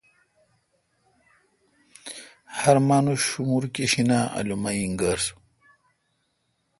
ہر 2.59 2.77
مانوش 2.87 3.21
شومور 3.29 3.63
کیشیناں 3.73 4.25
الومہ 4.37 4.71
اینگر 4.75 5.19